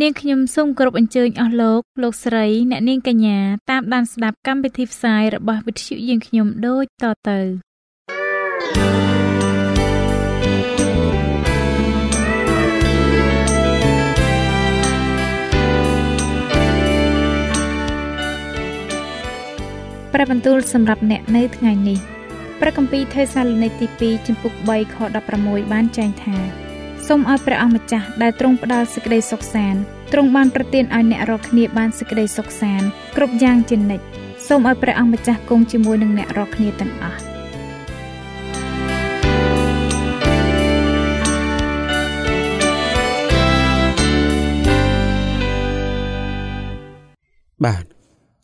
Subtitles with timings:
[0.00, 3.38] នាងខ្ញុំសូមគោរពអញ្ជើញអស់លោកលោកស្រីអ្នកនាងកញ្ញា
[3.70, 7.38] តាមដានស្ដាប់កម្មវិធីផ្សាយរបស់វិទ្យុយើងខ្ញុំដូចតទៅ
[20.12, 21.98] ព្រះបន្ទូលសម្រាប់អ្នកនៅថ្ងៃនេះ
[22.60, 24.96] ព្រះគម្ពីរថេសាឡូនីកទី2ចំពុក3ខ
[25.34, 26.61] 16បានចែងថា
[27.14, 29.80] សូមឲ្យព្រះអម្ចាស់ដែលទ្រង់ផ្ដល់សេចក្តីសុខសាន្ត
[30.12, 34.04] ទ្រង់បានប្រទានឲ្យអ្នករាល់គ្នាបានសេចក្តីសុខសាន្តគ្រប់យ៉ាងជានិច្ច
[34.48, 37.20] សូមឲ្យព្រះអម្ចាស់គង់ជាមួយនឹងអ្នករាល់គ្នាទាំងអស់
[47.64, 47.84] បាទ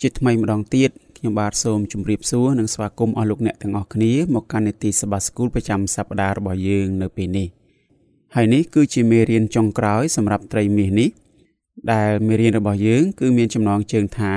[0.03, 7.58] ជាថ្មីម្ដងទៀតខ្ញុំបាទសូមជម្រាបសួរនិងស្វាគមន៍អស់លោកអ្នកទាំងអស់គ្នាមកកាន់នេតិសបាស្គូលប្រចាំសប្តាហ៍របស់យើងនៅពេលនេះ
[8.35, 11.11] ហើយនេះគឺជាមេរៀនចុងក្រោយសម្រាប់ត្រីមាសនេះ
[11.93, 14.35] ដែលមេរៀនរបស់យើង គឺមានចំណងជើងថា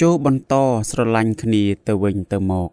[0.00, 0.54] ចូលបន្ត
[0.90, 2.70] ស្រឡាញ់គ្នាទៅវិញទៅមក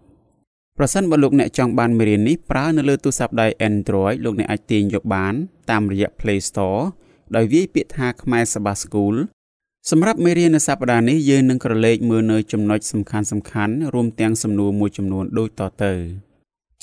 [0.78, 5.34] ប្រសិនបើលោកអ្នកចង់បានមេរៀននេះប្រើនៅលើទូរស័ព្ទដៃ Android លោកអ្នកអាចទាញយកបាន
[5.70, 6.82] តាមរយៈ Play Store
[7.36, 9.16] ដោយវាយពាក្យថាខ្មែរសបាស្គូល
[9.92, 15.94] សម្រាប់មេរៀននៅសប្តាហ៍នេះយើងនឹងក្រឡេកមើលនៅចំណុចសំខាន់សំខាន់រួមទាំងសំណួរមួយចំនួនដូចតទៅ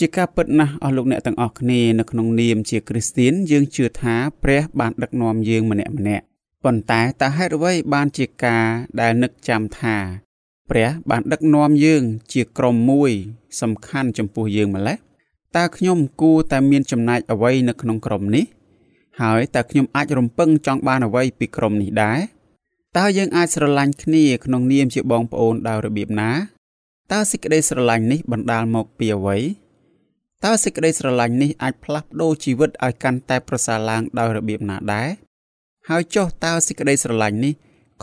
[0.00, 6.24] ជាការពិតណាស់អស់លោកអ្នកទាំងអស់គ្នានៅក្នុងនាមជាគ្រីស្ទៀនយើងជឿថាព្រះបានដឹកនាំយើងម្នាក់ម្នាក់
[6.64, 8.64] ប៉ុន្តែតើហេតុអ្វីបានជាការ
[9.00, 9.96] ដែលនឹកចាំថា
[10.70, 12.02] ព្រះបានដឹកនាំយើង
[12.32, 13.12] ជាក្រុមមួយ
[13.60, 14.98] សំខាន់ចំពោះយើងម្ល៉េះ
[15.56, 18.44] តើខ្ញុំគួរតែមានចំណែកអ្វីនៅក្នុងក្រុមនេះ
[19.20, 22.20] ហើយតើខ្ញុំអាចរំពឹងចង់បានអ្វីពីក្រុមនេះដែរ
[22.98, 26.30] តើយើងអាចស្រឡាញ់គ្នាក្នុងនាមជាបងប្អូនដោយរបៀបណា
[27.12, 29.38] តើសេចក្តីស្រឡាញ់នេះបណ្ដាលមកពីអ្វី
[30.45, 35.09] តើសេចក្តីស្រឡាញ់នេះអាចផ្លាស់ប្ដូរជីវិតឲ្យកាន់តែប្រសើរឡើងដោយរបៀបណាដែរ
[35.89, 37.53] ហើយចុះតើសេចក្តីស្រឡាញ់នេះ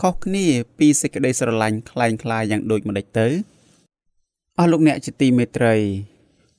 [0.01, 0.45] ខុសគ្នា
[0.77, 3.27] ពីសេចក្តីស្រឡាញ់คล้ายៗយ៉ាងដូចម្តេចទៅ
[4.57, 5.75] អស់លោកអ្នកជាទីមេត្រី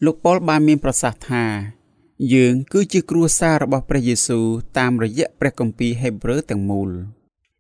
[0.05, 1.45] លោកប៉ុលបានមានប្រសាសន៍ថា
[2.35, 4.47] យើង គឺជាគ្រួសាររបស់ព្រះយេស៊ូវ
[4.79, 6.91] តាមរយៈព្រះគម្ពីរហេព្រើរទាំងមូល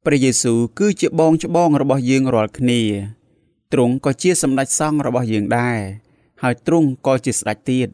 [0.04, 2.82] ព្រះយេស៊ូវគឺជាបងច្បងរបស់យើងរាល់គ្នា
[3.72, 5.78] ទ្រង់ក៏ជាសម្ដេចសង្ឃរបស់យើងដែរ
[6.42, 7.88] ហើយទ្រង់ក៏ជាស្ដេចទៀត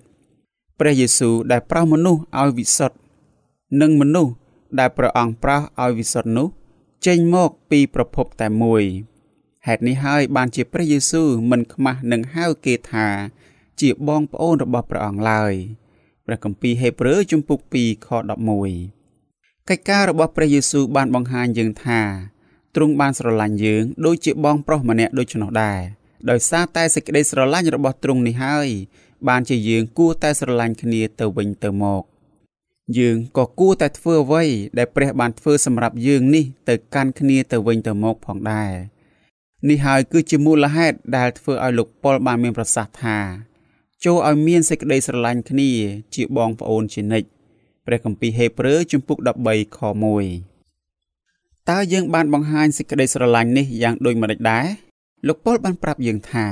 [0.79, 2.97] ព្រះយេស៊ូវដែលប្រោសមនុស្សឲ្យវិសុទ្ធ
[3.81, 4.33] និងមនុស្ស
[4.79, 6.47] ដែលព្រះអង្គប្រោសឲ្យវិសុទ្ធនោះ
[7.05, 8.83] ចេញមកពីប្រភពតែមួយ
[9.67, 13.07] ហេតុនេះហើយបានជាព្រះយេស៊ូវមិនខ្មាស់នឹងហៅគេថា
[13.81, 15.53] ជាបងប្អូនរបស់ព្រះអង្គឡើយ
[16.25, 18.09] ព្រះគម្ពីរហេព្រើរជំពូក2ខ
[18.89, 22.01] 11កិច្ចការរបស់ព្រះយេស៊ូវបានបង្ហាញយើងថា
[22.75, 25.79] ទ្រង់បានស្រឡាញ់យើងដូចជាបងប្រុសម្នាក់ដូច្នោះដែរ
[26.29, 28.69] ដោយសារតែសេចក្តីស្រឡាញ់របស់ទ្រង់នេះហើយ
[29.27, 32.03] បានជាយើងគួរតែស្រឡាញ់គ្នាទៅវិញទៅមក
[32.97, 34.43] យើងក៏គួរតែធ្វើអ្វី
[34.77, 38.73] ដែលព្រះបានធ្វើសម្រាប់យើងនេះទៅកាន់គ្នាទៅវិញទៅមកផងដែរ
[39.69, 43.17] នេះហើយគឺជាមូលហេតុដែលធ្វើឲ្យលោកប៉ុលបានមានប្រសាសន៍ថា
[44.05, 45.71] ចូលឲ្យមានសេចក្តីស្រឡាញ់គ្នា
[46.15, 47.27] ជាបងប្អូនជានិច្ច
[47.85, 49.17] ព្រះគម្ពីរហេព្រើរជំពូក
[49.47, 49.79] 13ខ
[50.53, 54.65] 1តើយើងបានបង្ហាញសេចក្តីស្រឡាញ់នេះយ៉ាងដូចម្តេចដែរ
[55.27, 56.45] លោកប៉ុលបានប្រាប់យើងថា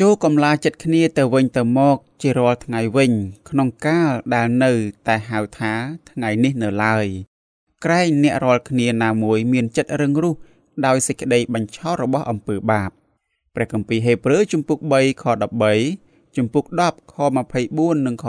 [0.00, 3.12] ចូលកំឡាចិត្តគ្នាទៅវិញទៅមកជារាល់ថ្ងៃវិញ
[3.48, 4.72] ក្នុងកាលដែលនៅ
[5.06, 5.72] តែហៅថា
[6.10, 7.06] ថ្ងៃនេះនៅឡើយ
[7.84, 10.34] ក្រែងអ្នករាល់គ្នាណាមួយមានចិត្តរឹងរូស
[10.86, 12.90] ដោយសេចក្តីបញ្ឆោតរបស់អំពើបាប
[13.54, 15.24] ព្រះគម្ពីរហេព្រើរជំពូក3ខ
[15.82, 17.16] 13ជំពូក10ខ
[17.56, 18.26] 24និងខ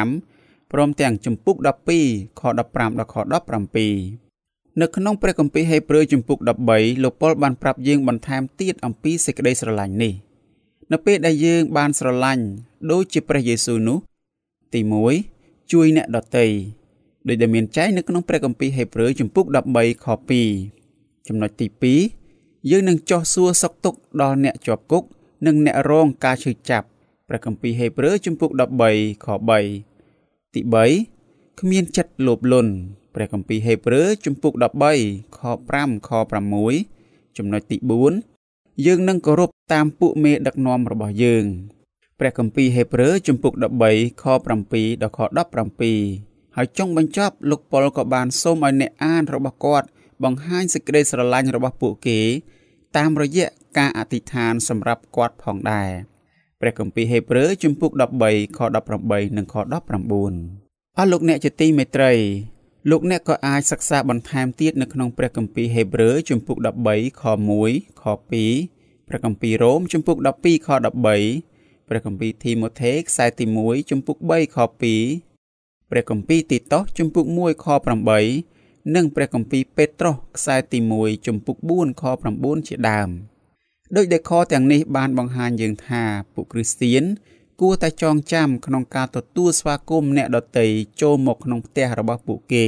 [0.00, 1.56] 25ព្រមទាំងជំពូក
[1.98, 2.68] 12ខ15ដល់
[3.12, 3.16] ខ
[3.96, 6.38] 17នៅក្នុងព្រះគម្ពីរហេព្រើរជំពូក
[6.72, 10.14] 13លោកប៉ុលបានប្រាប់យើងបន្ថែមទៀតអំពីសេចក្តីស្រឡាញ់នេះ។
[10.92, 12.44] នៅពេលដែលយើងបានស្រឡាញ់
[12.90, 13.98] ដូចជាព្រះយេស៊ូវនោះ
[14.74, 14.80] ទី
[15.26, 16.46] 1ជួយអ្នកដទៃ
[17.28, 19.46] ដោយដែលមានចែងនៅក្នុងព្រះគម្ពីរហេព្រើរជំពូក
[19.76, 20.06] 13ខ
[20.66, 21.66] 2ចំណុចទី
[22.18, 25.04] 2យើងនឹងចោះសួរសុខទុក្ខដល់អ្នកជាប់គុក
[25.46, 26.86] និងអ្នករងការឈឺចាប់
[27.28, 28.50] ព្រះគម្ពីរហេព្រើរជំពូក
[28.88, 29.26] 13ខ
[29.88, 30.60] 3ទី
[31.10, 32.72] 3គ្មានចិត្តលោភលន់
[33.14, 34.52] ព្រះគម្ពីរហេព្រើរជំពូក
[34.94, 35.40] 13ខ
[35.74, 36.10] 5ខ
[36.74, 38.31] 6ចំណុចទី4
[38.86, 41.44] យើងនឹងគោរពតាមពួកមេដឹកនាំរបស់យើង
[42.18, 43.52] ព្រះគម្ពីរហេព្រើរជំពូក
[43.88, 44.24] 13ខ
[44.68, 45.20] 7ដល់ខ
[45.88, 49.86] 17ហើយចុងបញ្ចប់លោកប៉ុលក៏បានសូមឲ្យអ្នកអានរបស់គាត់
[50.24, 52.20] បង្ហាញសេចក្តីស្រឡាញ់របស់ពួកគេ
[52.96, 53.46] តាមរយៈ
[53.78, 55.90] ការអធិដ្ឋានសម្រាប់គាត់ផងដែរ
[56.60, 57.90] ព្រះគម្ពីរហេព្រើរជំពូក
[58.24, 58.60] 13ខ
[58.98, 59.72] 18និងខ19
[60.98, 62.12] អស់លោកអ្នកជាទីមេត្រី
[62.90, 67.24] លោកអ្នកក៏អាចសិក្សាបន្ថែមទៀតនៅក្នុងព្រះគម្ពីរហេព្រើរជំពូក13ខ
[67.62, 68.04] 1ខ
[68.50, 70.68] 2ព្រះគម្ពីររ៉ូមជំពូក12ខ
[71.28, 74.56] 13ព្រះគម្ពីរធីម៉ូថេខ្សែទី1ជំពូក3ខ
[75.22, 77.66] 2ព្រះគម្ពីរទីតូសជំពូក1ខ
[78.30, 82.04] 8និងព្រះគម្ពីរពេត្រុសខ្សែទី1ជំពូក4ខ
[82.36, 83.08] 9ជាដើម
[83.96, 86.02] ដោយដែលខទាំងនេះបានបង្ហាញយើងថា
[86.34, 87.04] ពួកគ្រីស្ទៀន
[87.62, 90.66] គួរតែចងចាំក្នុងការទទួលស្វាគមន៍អ្នកដទៃ
[91.00, 92.66] ចូលមកក្នុងផ្ទះរបស់ពួកគេ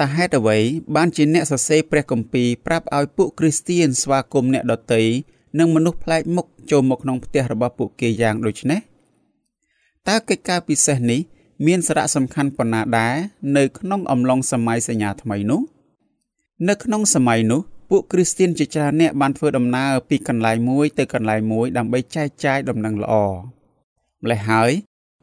[0.00, 0.58] តើហេតុអ្វី
[0.96, 5.02] បានជាអ្នកសរសេរព្រះគម្ពីរប្រាប់ឲ្យពួកគ្រីស្ទៀនស្វាគមន៍អ្នកដទៃ
[5.58, 8.80] និងមនុស្សប្លែកមុខចូលមកក្នុងផ្ទះរបស់ពួកគេយ៉ាងដូចនេះ
[10.08, 11.20] តើកិច្ចការពិសេសនេះ
[11.66, 13.14] មានសារៈសំខាន់ប៉ុណ្ណាដែរ
[13.56, 15.60] នៅក្នុងអំឡុងសម័យសញ្ញាថ្មីនោះ
[16.68, 17.60] នៅក្នុងសម័យនោះ
[17.90, 23.14] ពួកគ្រីស្ទៀនជាច្រើនអ្នកបានធ្វើដំណើរពីកន្លែងមួយទៅកន្លែងមួយដើម្បីចែកចាយដំណឹងល្អ
[24.26, 24.72] ម្ល៉េះហើយ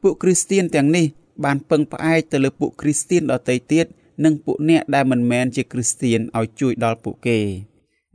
[0.02, 1.06] ពួកគ្រីស្ទៀនទាំងនេះ
[1.44, 3.86] បានពឹងផ្អែកទៅលើពួកគ្រីស្ទៀនដទៃទៀត
[4.24, 7.38] និងពួកអ្នកដែលមិនមែនជាគ្រីស្ទៀនឲ្យជួយដល់ពួកគេ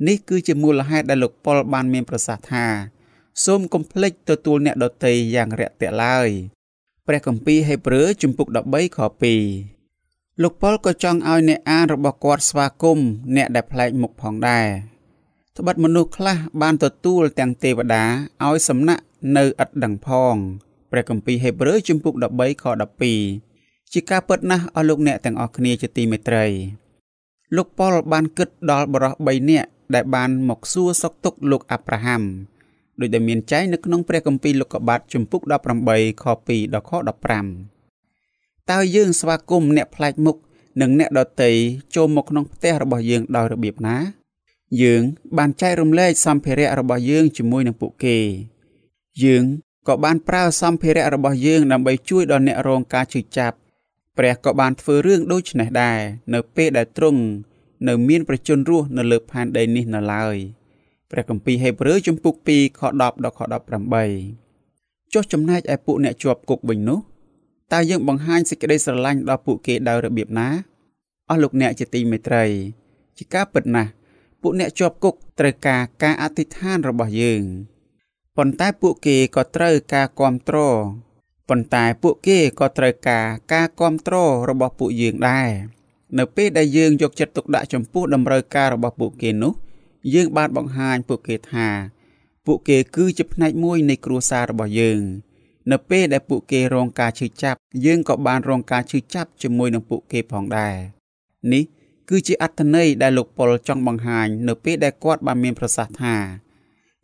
[0.07, 2.65] នេះគឺជាមូលហេតុដែលលោកប៉ុលបានមានប្រសាសន៍ថា
[3.45, 6.30] សូមកុំភ្លេចទទួលអ្នកដទៃយ៉ាងរាក់ទាក់ឡើយ
[7.07, 9.00] ព្រះគម្ពីរហេព្រើរជំពូក13ខ
[9.75, 14.68] 2លោកប៉ុលក៏ចង់ឲ្យអ្នកអានរបស់គាត់ស្វាគមន៍អ្នកដែលប្លែកមុខផងដែរ
[15.57, 18.03] ត្បិតមនុស្សខ្លះបានទទួលទាំងទេវតា
[18.45, 19.03] ឲ្យសំណាក់
[19.38, 20.36] នៅឥតដឹងផង
[20.91, 22.65] ព្រះគម្ពីរហេព្រើរជំពូក13ខ
[23.27, 26.45] 12ជាការពិតណាស់អស់លោកអ្នកទាំងអស់គ្នាជាទីមេត្រី
[27.56, 32.21] លោកប៉ុលបានគិតដល់បរិះ3នាក់ដែលបានមកសួរសុខទុក្ខលោកអាប់រ៉ាហាំ
[33.00, 35.51] ដោយដែលមានចែងនៅក្នុងព្រះគម្ពីរលោកុបាទជំពូក18
[36.24, 36.91] ខ2ដល់ខ
[37.80, 40.36] 15តើយើងស្វាគមន៍អ្នកប្លែកមុខ
[40.81, 41.51] និងអ្នកដតី
[41.95, 43.97] ចូលមកក្នុងផ្ទះរបស់យើងដោយរបៀបណា
[44.81, 45.01] យើង
[45.38, 48.18] បានចែករំលែកសម្ភារៈរបស់យើងជាមួយនឹងពួកគេ
[49.24, 49.44] យើង
[49.88, 53.58] ក៏បានប្រើសម្ភារៈរបស់យើងដើម្បីជួយដល់អ្នករងការឈឺចាប់
[54.18, 56.00] ព្រះក៏បានធ្វើរឿងដូចនេះដែរ
[56.34, 57.22] នៅពេលដែលទ្រង់
[57.88, 60.36] នៅមានប្រជញ្ញរស់នៅលើផែនដីនេះនៅឡើយ
[61.12, 63.40] ព្រះគម្ពីរហេព្រើរជំពូក2ខ10ដល់ខ
[64.26, 67.00] 18ចុះចំណែកឯពួកអ្នកជាប់គុកវិញនោះ
[67.74, 70.50] តើយើងបង្ហាញសេចក្តីស្រឡាញ់ដល់ពួកគេដោយរបៀបណា
[71.30, 72.46] អស់លោកអ្នកជាទីមេត្រី
[73.18, 73.92] ជាការពិតណាស់
[74.42, 77.42] ពួកអ្នកជាប់គុកត្រូវការការអធិដ្ឋានរបស់យើង
[78.41, 80.81] ប៉ុន្តែពួកគេក៏ត្រូវការគ្រប់គ្រង
[81.50, 85.50] ប៉ុន្តែពួកគេក៏ត្រូវការការគ្រប់គ្រងរបស់ពួកយើងដែរ
[86.18, 89.53] នៅពេលដែលយើងយកចិត្តទុកដាក់ចំពោះតម្រូវការរបស់ពួកគេនោះ
[90.13, 91.68] យើងបានបង្ហាញពួកគេថា
[92.45, 95.01] ពួកគេគឺជាផ្នែកមួយនៃគ្រួសាររបស់យើង
[95.71, 100.75] នៅពេលដែលពួកគេរងការឈឺចាប់យើងក៏បានរងការឈឺចាប់ជាមួយនឹងពួកគេផងដែរ
[101.53, 101.63] នេះ
[102.09, 106.18] គឺជាអត្ថន័យដែលលោកប៉ុលចង់បង្ហាញ នៅពេលដែលគាត់បានមានប្រសាសន៍ថា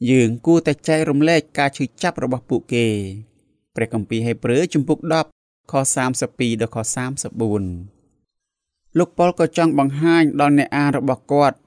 [0.09, 2.87] យើងគួរតែចែករំលែកការឈឺចាប់របស់ពួកគេ
[3.75, 4.99] ព្រះគម្ពីរហេព្រើរជំពូក
[5.35, 6.77] 10ខ32ដល់ខ
[8.27, 11.57] 34លោកប៉ុលក៏ចង់បង្ហាញដល់អ្នកអានរបស់គាត់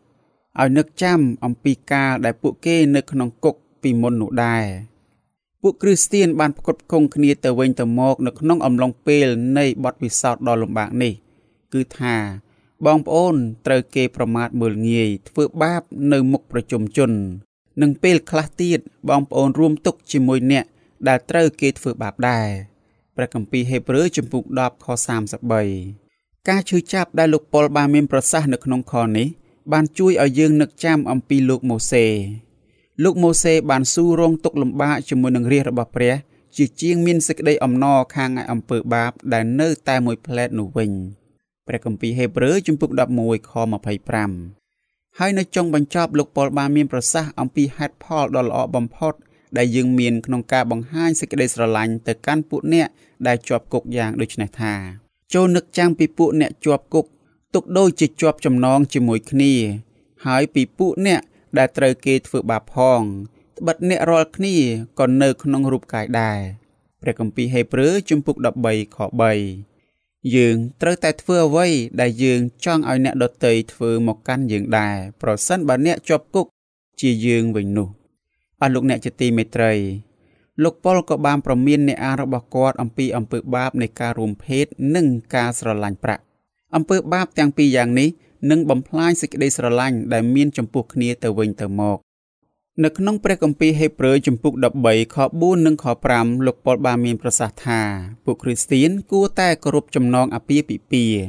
[0.61, 4.65] ឲ្យនឹកចាំអំពីកាលដែលពួកគេនៅក្នុងគុកពីមុននោះដែរ
[5.63, 9.27] ពួកគ្រីស្ទៀនបានផ្គត់ផ្គង់គ្នាទៅវិញទៅមកនៅក្នុងអំឡុងពេល
[9.59, 11.13] នៃបទពិសោធន៍ដ៏លំបាកនេះ
[11.73, 12.17] គឺថា
[12.87, 13.35] បងប្អូន
[13.67, 17.13] ត្រូវគេប្រមាថមើលងាយធ្វើបាបនៅមុខប្រជុំជន
[17.83, 20.65] និងពេលខ្លះទៀតបងប្អូនរួមទុកជាមួយអ្នក
[21.09, 22.49] ដែលត្រូវគេធ្វើបាបដែរ
[23.17, 24.87] ព្រះគម្ពីរហេព្រើរជំពូក10ខ
[25.67, 29.29] 33ការឈឺចាប់ដែលលោកប៉ុលបានមានប្រសាសន៍នៅក្នុងខនេះ
[29.73, 32.07] បានជួយឲ្យយើងនឹកចាំអំពីលោកម៉ូសេ
[33.05, 36.15] លោកម៉ូសេបានស៊ូរងទុកលំបាកជាមួយនឹងរាជរបស់ព្រះ
[36.57, 40.91] ជាជាងមានសេចក្តីអំណរខាងឯអំពើបាប ដែលនៅតែមួយផ្លែតនោះវិញ
[41.67, 43.53] ព្រះគម្ពីរហេព្រើរជំពូក11ខ
[44.15, 44.58] 25
[45.19, 49.15] ហើយនៅចុងបញ្ចប់លោកប៉ុលបានមានប្រសាសន៍អំពីហេតុផលដ៏ល្អបំផុត
[49.57, 52.89] ដែលយើងមានក្នុងការបង្ហាញសេចក្តីស្រឡាញ់ទៅកាន់ពួកអ្នក
[53.27, 54.75] ដែលជាប់គុកយ៉ាងដូចនេះថា
[55.35, 57.07] ចូលនឹកចាំពីពួកអ្នកជាប់គុក
[57.55, 59.53] ទុកដូចជាជាប់ចំណងជាមួយគ្នា
[60.27, 61.21] ហើយពីពួកអ្នក
[61.59, 63.01] ដែលត្រូវគេធ្វើបាបផង
[63.59, 64.57] ត្បិតអ្នករាល់គ្នា
[64.99, 66.41] ក៏នៅក្នុងរូបកាយដែរ
[67.03, 68.99] ព្រះគម្ពីរហេព្រើរជំពូក13ខ
[69.43, 69.78] 3
[70.37, 71.69] យើងត្រូវតែធ្វើអ្វី
[72.01, 76.47] ដែលយើងចង់ឲ្យអ្នកដទៃធ្វើមកកាន់យើងដែរប្រសិនបើអ្នកជាប់គុក
[77.01, 77.89] ជាយើងវិញនោះ
[78.61, 79.73] អស់លោកអ្នកជាទីមេត្រី
[80.63, 86.23] លោកប៉ុលក៏បានប្រមានអ្នកអានរបស់គាត់អំពីអំពើបាបនៃការរួមភេទនិងការស្រឡាញ់ប្រាក់
[86.77, 88.09] អំពើបាបទាំងពីរយ៉ាងនេះ
[88.51, 91.99] នឹងបំផ្លាញសេចក្តីស្រឡាញ់ដែលមានចំពោះគ្នាទៅវិញទៅមក
[92.85, 94.55] នៅក្នុងព្រះគម្ពីរហេព្រើរជំពូក
[94.85, 97.81] 13ខ4និងខ5លោកប៉ុលបានមានប្រសាសន៍ថា
[98.25, 101.23] ពួកគ្រីស្ទៀនគួរតែគោរពចំណងអាពាហ៍ពិពាហ៍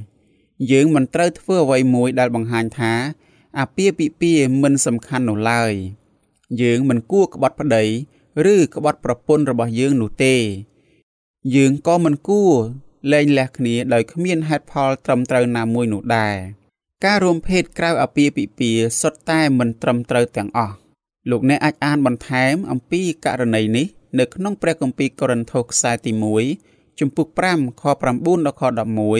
[0.71, 2.93] យើងមិនត្រូវធ្វើអ្វីមួយដែលបង្ហាញថា
[3.59, 5.73] អាពាហ៍ពិពាហ៍មិនសំខាន់នោះឡើយ
[6.61, 7.83] យើងមិនគួរក្បត់ប្តី
[8.53, 10.35] ឬក្បត់ប្រពន្ធរបស់យើងនោះទេ
[11.55, 12.53] យើងក៏មិនគួរ
[13.11, 16.35] លែងលះគ្នាដោយគ្មានហេតុផលត្រឹមត្រូវណាមួយនោះដែរ
[17.05, 20.75] ការរួមភេទក្រៅអាពាហ៍ពិពាហ៍សុទ្ធតែមិនត្រឹមត្រូវទាំងអស់
[21.29, 23.87] លោកអ្នកអាចអានបន្ថែមអំពីករណីនេះ
[24.19, 26.11] នៅក្នុងព្រះគម្ពីរកូរិនថូសខ្សែទី
[26.55, 28.63] 1ជំពូក5ខ9ដល់ខ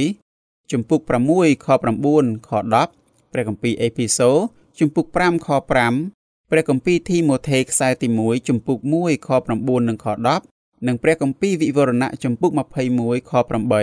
[0.07, 1.01] 11ជំពូក
[1.33, 1.67] 6ខ
[2.07, 2.49] 9ខ
[2.87, 4.31] 10ព្រះគម្ពីរអេភីសូ
[4.79, 5.47] ជំពូក5ខ
[5.95, 10.07] 5ព្រះគម្ពីរធីម៉ូថេខ្សែទី1ជំពូក1ខ9និងខ
[10.47, 12.51] 10និងព្រះគម្ពីរវិវរណៈជំពូក
[12.91, 13.31] 21ខ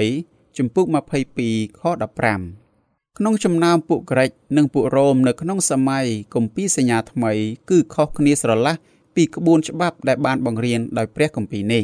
[0.05, 0.87] 8ជំពូក
[1.33, 1.83] 22ខ
[2.23, 2.66] 15
[3.19, 7.33] ក្នុងចំណោមពួកក្រិចនិងពួករ៉ូមនៅក្នុងសម័យគម្ពីរសញ្ញាថ្មី
[7.71, 8.75] គឺខុសគ្នាស្រឡះ
[9.15, 11.83] ពីក្បួនច្បាប់ដែលបានបង្រៀនដោយព្រះគម្ពីរនេះ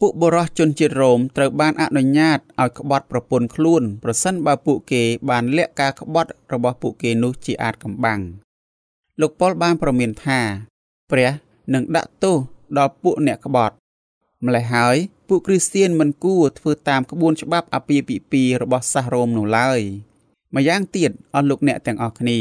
[0.00, 8.20] ពួកបរិសុទ្ធជនជាតិរ៉ូមត្រូវបានអនុញ្ញាតឲ្យក្បត់ប្រពន្ធខ្លួនប្រសិនបើពួកគេបានលាក់ការក្បត់របស់ពួកគេនោះជាអាចកំបាំង
[9.20, 10.40] លោកប៉ុលបានប្រមានថា
[11.10, 11.30] ព្រះ
[11.74, 12.36] នឹងដាក់ទោស
[12.78, 13.74] ដល់ពួកអ្នកក្បត់
[14.46, 14.96] ម្ល៉េះហើយ
[15.28, 19.82] ពួកគ្រីស្ទានមិនគួរធ្វើតាមក្បួនច្បាប់អាពាហ៍ពិពាហ៍របស់សាសរ៉ូមនោះឡើយ។
[20.54, 22.38] ម្យ៉ាងទៀតអស់លោកអ្នកទាំងអស់គ្នា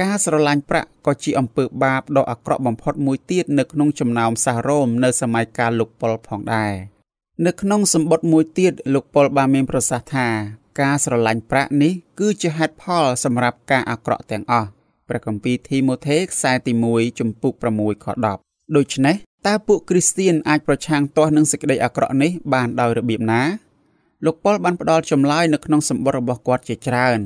[0.00, 6.72] ការស្រឡាញ់ប្រាក់ក៏ជាអំពើបាបដ៏អាក្រក់បំផុតមួយទៀតនៅក្នុងចំណោមសាសរ៉ូមនៅសម័យកាលលោកប៉ុលផងដែរ
[7.46, 10.28] នៅក្នុងសម្បត្តិមួយទៀតលោកប៉ុលបានមានប្រសាសន៍ថា
[10.80, 14.68] ការស្រឡាញ់ប្រាក់នេះគឺជាហេតុផលសម្រាប់ការអាក្រក់ទាំងអស់
[15.08, 18.06] ព្រះគម្ពីរធីម៉ូថេខ្សែទី1ជំពូក6ខ
[18.40, 23.42] 10ដូច្នេះតើពួកគ្រីស្ទៀនអាចប្រឆាំងទាស់នឹងសេចក្តីអាក្រក់នេះបានដោយរបៀបណា
[24.24, 27.20] លោកប៉ុលបានផ្ដល់ចម្លើយនៅក្នុងសម្បត្តិរបស់គាត់ជាច្រើន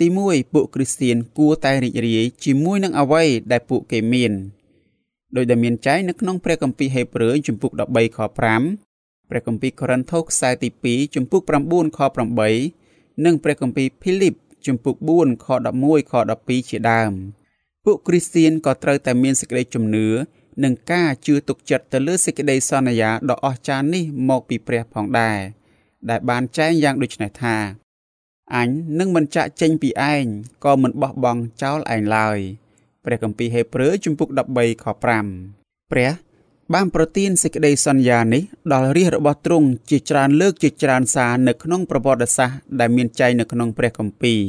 [0.00, 4.32] ទី1ពួកគ្រីស្ទៀនគួរតែរីករាយជាមួយនឹងអ្វីដែលពួកគេមាន
[5.36, 12.00] ដោយដែលមានចែងនៅក្នុងព្រះគម្ពីរហេព្រើរជំពូក13ខ5ព្រះគម្ពីរកូរិនថូសខ្សែទី2ជំពូក9ខ
[12.58, 14.34] 8និងព្រះគម្ពីរភីលីប
[14.66, 17.12] ជំពូក4ខ11ខ12ជាដើម
[17.84, 20.08] ពួកគ្រីស្ទៀនក៏ត្រូវតែមានសេចក្តីជំនឿ
[20.64, 25.38] និងការជឿទុកចិត្តទៅលើសេចក្តីសន្យាដ៏អស្ចារ្យនេះមកពីព្រះផងដែរ។
[26.10, 27.56] ដែលបានចែងយ៉ាងដូចនេះថា
[28.54, 30.24] អញនឹងមិនចាក់ចេញពីឯង
[30.64, 32.38] ក៏មិនបោះបង់ចោលឯងឡើយ
[33.04, 34.84] ព្រះគម្ពីរហេព្រើរជំពូក13ខ
[35.32, 36.10] 5ព្រះ
[36.74, 44.42] បានប្រទានសេចក្តីសន្យានេះដល់រាជរបស់ទ្រង់ជាច្រើនលើកជាច្រើនសារនៅក្នុងប្រវត្តិសាស្ត្រដែលមានចែងនៅក្នុងព្រះគម្ពីរ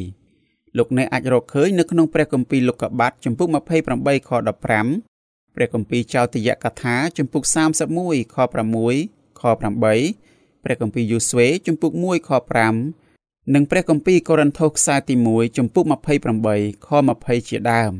[0.77, 7.43] លោកអ្នកអាចរកឃើញនៅក្នុងព្រះគម្ពីរលោកុបាតជំពូក28ខ15ព្រះគម្ពីរចោទយកថាជំពូក
[7.93, 8.37] 31ខ
[8.83, 9.43] 6ខ
[9.83, 10.28] 8
[10.63, 12.31] ព្រះគម្ពីរយូស្វេជំពូក1ខ
[12.91, 15.85] 5និងព្រះគម្ពីរកូរិនថូសខ្សែទី1ជំពូក
[16.35, 16.89] 28ខ
[17.19, 17.93] 20ជាដើម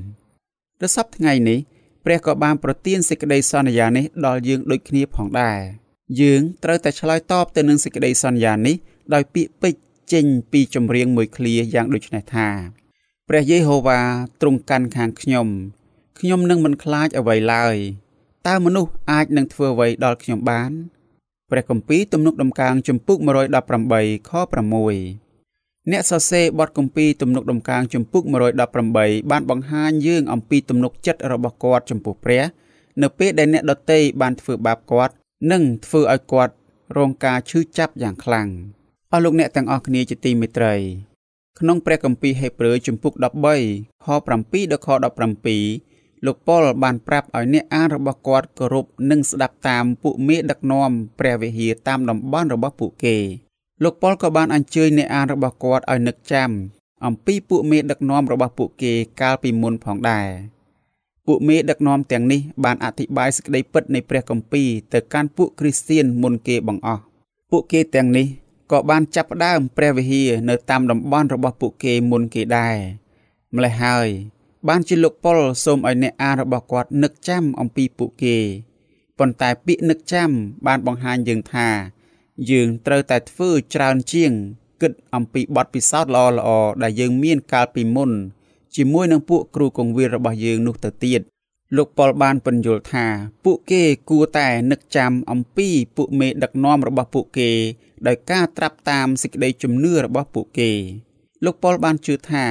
[0.82, 1.60] ដល់សប្តាហ៍ថ្ងៃនេះ
[2.06, 5.60] ព្រះក៏បានប្រទានសេចក្តីសន្យានេះដល់យើងដូចគ្នាផងដែរ
[6.22, 8.76] យើងត្រូវតែឆ្លើយតបទៅនឹងសេចក្តីសន្យានេះ
[9.14, 12.48] ដោយពាក្យពេចន៍ចេញពីចម្រៀងមួយឃ្លាយ៉ាងដូចនេះថា
[13.30, 14.00] ព្រះយេហូវ៉ា
[14.42, 15.48] ទ្រង់កាន់ខាងខ្ញុំ
[16.20, 17.76] ខ្ញុំនឹងមិនខ្លាចអ្វីឡើយ
[18.48, 20.72] តើមនុស្សអាចនឹងធ្វើអ្វីដល់ខ្ញុំបាន
[21.50, 23.18] ព្រះគម្ពីរទំនុកដំកើងជំពូក
[23.74, 24.32] 118ខ
[25.16, 28.24] 6អ្នកសរសេរបទគម្ពីរទំនុកដំកើងជំពូក
[28.78, 32.44] 118បានបង្ហាញយើងអំពីទំនុកចិត្តរបស់គាត់ចំពោះព្រះ
[33.02, 35.14] នៅពេលដែលអ្នកដតីបានធ្វើបាបគាត់
[35.52, 36.54] និងធ្វើឲ្យគាត់
[36.98, 38.48] រងការឈឺចាប់យ៉ាងខ្លាំង
[39.12, 40.76] អស់លោកអ្នកទាំងអស់គ្នាជាទីមេត្រី
[41.60, 43.14] ក្នុងព្រះគម្ពីរហេព្រើរជំពូក
[43.60, 45.89] 13ខ7ដល់ខ17
[46.26, 53.18] លោកប៉ុលបានប្រាប់ឲ្យអ្នកអានរបស់គាត់គោរពនិងស្ដាប់តាមពួកមេដឹកនាំព្រះវិហារតាមតំបន់របស់ពួកគេ
[53.84, 56.50] លោកប៉ុលក៏បានអញ្ជើញអ្នកអានរបស់គាត់ឲ្យនឹកចាំ
[57.06, 60.28] អំពីពួកមេដឹកនាំរបស់ពួកគេកាលពីមុនផងដែរ
[61.26, 67.02] ពួកមេដឹកនាំទាំងនេះបានអធិប្បាយសេចក្តីពិតនៃព្រះគម្ពីរទៅកាន់ពួកគ្រីស្ទៀនមុនគេបង្អស់
[67.52, 68.28] ពួកគេទាំងនេះ
[68.72, 72.76] ក៏បានចាប់ផ្ដើមព្រះវិហារនៅតាមតំបន់របស់ពួកគេមុនគេដែរ
[73.56, 74.08] ម្ល៉េះហើយ
[74.68, 78.38] បានជាលោកប៉ុលសូមឲ្យអ្នកអានរបស់គាត់នឹកចាំអំពីពួកគេ
[79.20, 80.30] ប៉ុន្តែពាក្យនឹកចាំ
[80.68, 81.70] បានបង្ហាញយើងថា
[82.50, 84.32] យើងត្រូវតែធ្វើច្រើនជាង
[84.82, 88.12] គិតអំពីបទពិសោធន៍ល្អៗដែលយើងមានកាលពីមុន
[88.76, 91.22] ជាមួយនឹងពួកគ្រូកងវិលរបស់យើងនោះទៅទៀត
[91.78, 93.06] លោកប៉ុលបានពន្យល់ថា
[93.46, 97.50] ពួកគេគួរតែនឹកចាំអំពីពួកមេដឹកនាំរបស់ពួកគេ
[98.08, 100.72] ដោយការត្រាប់តាមសេចក្តីជំនឿរបស់ពួកគេ
[101.46, 102.46] លោកប៉ុលបានជឿថា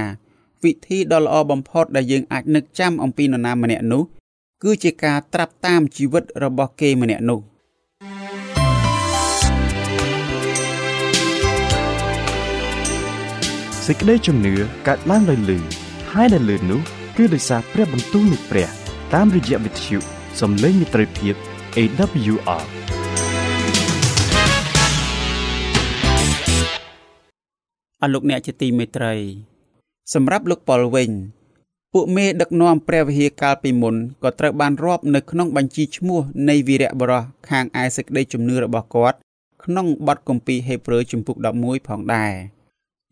[0.65, 4.03] វិធីដ៏ល្អបំផុតដែលយើងអាចនឹកចាំអំពីនរណាម្នាក់នោះ
[4.63, 7.41] គឺជាការត្រាប់តាមជីវិតរបស់គេម្នាក់នោះ
[13.87, 14.55] សេចក្តីជំនឿ
[14.89, 15.59] កើតឡើងដោយលឺ
[16.13, 16.81] ហើយដែលលឺនោះ
[17.17, 18.69] គឺដោយសារព្រះបន្ទូលនៃព្រះ
[19.15, 19.99] តាមរយៈវិទ្យុ
[20.41, 21.35] សំឡេងមិត្តភាព
[21.77, 22.65] AWR
[28.03, 29.15] អស់លោកអ្នកជាទីមេត្រី
[30.15, 31.11] សម្រាប់លោកប៉ុលវិញ
[31.93, 39.19] ពួកមេដឹកនាំព្រះវិហារកាលពីមុនក៏ត្រូវបានរាប់នៅក្នុងបញ្ជីឈ្មោះនៃវីរៈបរោះខាងឯសេចក្តីជំនឿរបស់គាត់
[39.65, 42.33] ក្នុងបទគម្ពីរហេព្រើរជំពូក11ផងដែរ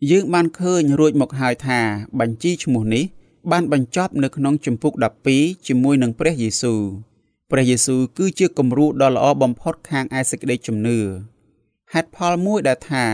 [0.09, 1.79] យើងបានឃើញរួចមកហើយថា
[2.19, 3.05] បញ្ជីឈ្មោះនេះ
[3.51, 4.93] បានបញ្ចប់នៅក្នុងជំពូក
[5.29, 6.81] 12ជាមួយនឹងព្រះយេស៊ូវ
[7.51, 10.99] ព្រះយេស៊ូវគឺជាគំរូដ៏ល្អបំផុតខាងឯសេចក្តីជំនឿ
[11.93, 13.05] ហេតុផលមួយដែលថា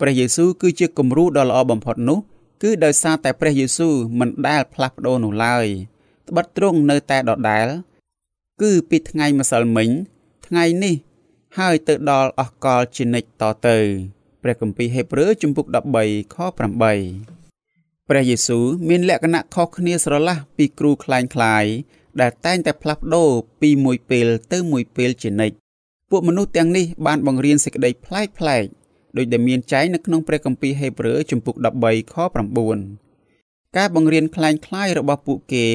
[0.00, 2.20] ព្រះយេស៊ូវគឺជាគំរូដ៏ល្អបំផុតនោះ
[2.63, 5.65] គឺដោយសារតែព្រះយេស៊ូវមិនដែលផ្លាស់ប្ដូរនោះឡើយ
[6.27, 7.67] ត្បិតទ្រង់នៅតែដដែល
[8.61, 9.89] គឺពីថ្ងៃម្សិលមិញ
[10.47, 10.95] ថ្ងៃនេះ
[11.57, 13.77] ហើយទៅដល់អស់កលជានិច្ចតទៅ
[14.43, 15.65] ព្រះគម្ពីរហេព្រើរជំពូក
[16.01, 16.57] 13ខ8
[18.09, 21.65] ព្រះយេស៊ូវមានលក្ខណៈខុសគ្នាស្រឡះពីគ្រូคล้ายคล้าย
[22.21, 23.29] ដែលតែងតែផ្លាស់ប្ដូរ
[23.61, 25.55] ពីមួយពេលទៅមួយពេលជានិច្ច
[26.09, 28.65] ពួកមនុស្សទាំងនេះបានបង្រៀនសេចក្តីប្លែកប្លែក
[29.17, 32.15] ដោយដែលមានចែងនៅក្នុងព្រះគម្ពីរហេព្រើរជំពូក13ខ
[32.95, 35.65] 9ការបង្រៀនคล้ายคล้ายរបស់ពួកគេ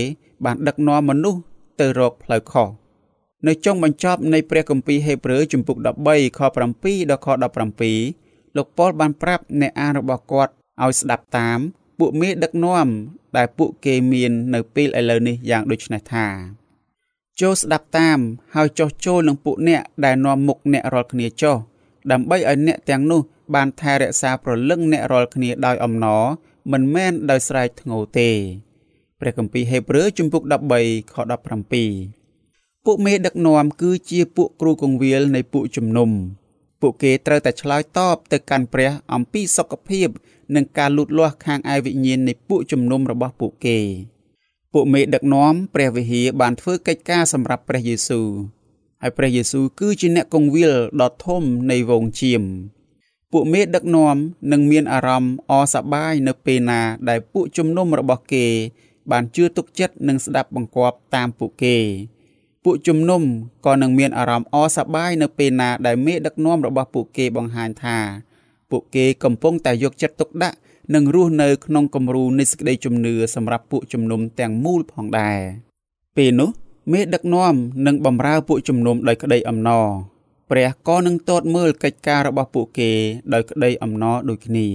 [0.45, 1.41] បានដឹកនាំមនុស្ស
[1.81, 2.69] ទៅរកផ្លូវខុស
[3.47, 7.29] នៅចុងបញ្ចប់នៃព្រះគម្ពីរហេព្រើរជំពូក13ខ7ដល់ខ
[7.93, 11.59] 17លោកប៉ុលបានប្រាប់អ្នកអានរបស់គាត់ឲ្យស្ដាប់តាម
[11.99, 12.88] ពួកមេដឹកនាំ
[13.37, 16.26] ដែលពួកគេមាននៅពេលឥឡូវនេះយ៉ាងដូចនេះថា
[17.41, 18.19] ចូលស្ដាប់តាម
[18.55, 21.57] ហើយចោះចូលនឹងពួកអ្នកដែលនាំមុខអ្នករាល់គ្នាចុះ
[22.12, 23.22] ដើម្បីឲ្យអ្នកទាំងនោះ
[23.56, 26.24] បានថែរក្សាប្រលឹងអ្នករាល់គ្នាដោយអំណរ
[26.72, 28.29] មិនមែនដោយស្រែកធ្ងោទេ
[29.20, 30.44] ព្រះគម្ពីរហេព្រើរជំពូក
[30.77, 31.15] 13ខ
[32.20, 36.10] 17ពួកមេដឹកនាំគឺជាពួកគ្រូកងវិលនៃពួកជំនុំ
[36.82, 40.08] ពួកគេត្រូវតែឆ្លើយតបទៅកាន់ព្រះអំពីសុខភាព
[40.56, 43.79] និងការលូតលាស់ខាងឯវិញ្ញាណនៃពួកជំនុំរបស់ពួកគេ
[44.74, 48.27] ពួកមេដឹកនាំព្រះវិហារបានធ្វើកិច្ចការសម្រាប់ព្រះយេស៊ូវ
[49.01, 52.44] ហើយព្រះយេស៊ូវគឺជាអ្នកគង្វាលដ៏ធំនៃវងជៀម
[53.32, 54.18] ពួកមេដឹកនាំ
[54.51, 58.45] នឹងមានអារម្មណ៍អសប្បាយនៅពេលណាដែលពួកជំនុំរបស់គេ
[59.12, 61.78] បានជឿទុកចិត្តនិងស្ដាប់បង្គាប់តាមពួកគេ
[62.63, 63.21] ពួកជំនុំ
[63.65, 67.97] ក៏នឹងមានអារម្មណ៍អសប្បាយនៅពេលណាដែលមេដឹកនាំរបស់ពួកគេបង្ហាញថា
[68.71, 70.58] ពួកគេកំពុងតែយកចិត្តទុកដាក់
[70.93, 75.39] និងរស់នៅក្នុងគំរូនៃសេចក្តីជំនឿសម្រាប់ពួកជំនុំទាំងមូលផងដែរ
[76.17, 76.50] ពេលនោះ
[76.91, 77.56] មេដឹកនាំ
[77.88, 79.88] នឹងបម្រើពួកជំនុំដោយក្តីអំណរ
[80.49, 82.91] ព្រះក៏នឹងទតមើលកិច្ចការរបស់ពួកគេ
[83.34, 84.67] ដោយក្តីអំណរដូចគ្នា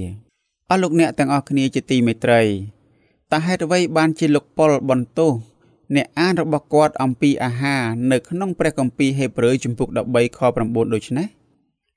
[0.70, 2.42] អស់លោកអ្នកទាំងអស់គ្នាជាទីមេត្រី
[3.32, 5.32] តើហេតុអ្វីបានជាលោកប៉ុលបន្ទោស
[5.94, 11.28] អ្នកអានរបស់គាត់អំពីអាហារនៅក្នុងព្រះគម្ពីរហេព្រើរជំពូក13ខ9ដូច្នេះ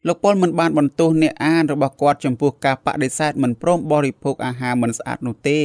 [0.08, 5.60] លោកប៉ុលមិនបានបន្ទោសអ្នកអានរបស់គាត់ចំពោះការបដិសេធមិនព្រមបរិភោគអាហារមិនស្អាតនោះទេ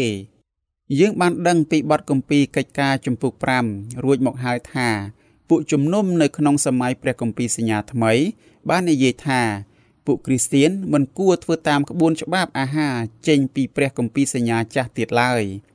[1.00, 3.32] យើងបានដឹងពីបទគម្ពីរកិច្ចការជំពូក
[3.68, 4.88] 5រួចមកហើយថា
[5.48, 8.12] ពួកជំនុំនៅក្នុងសម័យព្រះគម្ពីរសញ្ញាថ្មី
[8.70, 9.40] បាននិយាយថា
[10.06, 12.94] ពួកគ្រីស្ទៀនមិនគួរធ្វើតាមក្បួនច្បាប់អាហារ
[13.28, 15.44] ចេញពីព្រះគម្ពីរសញ្ញាចាស់ទៀតឡើយ។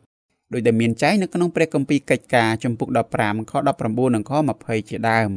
[0.54, 3.54] ដោយដែលមានចែងនៅក្នុងព្រះគម្ពីរកិច្ចការជំពូក15ខ
[3.84, 5.32] 19និងខ20ជាដើម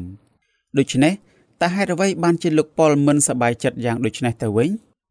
[0.79, 1.13] ដូច្នេះ
[1.61, 4.71] តើហេតុអ្វីបានជាលោកប៉ុលមិនសប្បាយចិត្តយ៉ាងដូចនេះទៅវិញ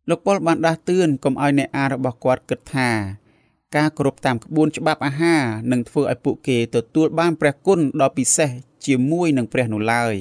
[0.10, 2.90] លោកប៉ុលបានដាស់តឿនកុំឲ្យអ្នកអានរបស់គាត់គិតថា
[3.76, 8.50] ការគោរពតាមក្បួនច្បាប់អាហារនឹងធ្វើឲ្យពួកគេទទួលបានព្រះគុណដ៏ពិសេស
[8.86, 10.16] ជាមួយនឹងព្រះនោះឡើយ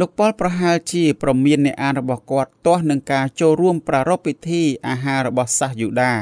[0.00, 6.14] លោកប៉ុលប្រហែលជាប្រមានអ្នកអានរបស់គាត់ទាស់នឹងការចូលរួមប្រារព្ធពិធីអាហាររបស់សាសយូដា